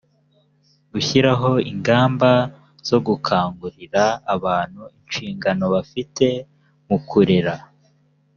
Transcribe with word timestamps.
gushyiraho 0.91 1.49
ingamba 1.71 2.31
zo 2.87 2.97
gukangurira 3.07 4.03
abantu 4.35 4.81
inshingano 4.99 5.63
bafite 5.75 6.27
mu 6.87 6.97
kurera. 7.09 7.53